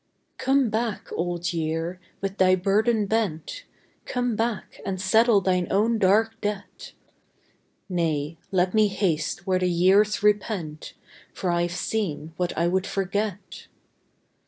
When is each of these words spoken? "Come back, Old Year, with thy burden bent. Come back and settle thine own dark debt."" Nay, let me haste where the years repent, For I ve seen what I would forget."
"Come 0.39 0.71
back, 0.71 1.09
Old 1.11 1.53
Year, 1.53 1.99
with 2.21 2.39
thy 2.39 2.55
burden 2.55 3.05
bent. 3.05 3.65
Come 4.05 4.35
back 4.35 4.81
and 4.83 4.99
settle 4.99 5.41
thine 5.41 5.67
own 5.69 5.99
dark 5.99 6.41
debt."" 6.41 6.93
Nay, 7.87 8.39
let 8.51 8.73
me 8.73 8.87
haste 8.87 9.45
where 9.45 9.59
the 9.59 9.69
years 9.69 10.23
repent, 10.23 10.95
For 11.35 11.51
I 11.51 11.67
ve 11.67 11.73
seen 11.75 12.33
what 12.35 12.57
I 12.57 12.67
would 12.67 12.87
forget." 12.87 13.67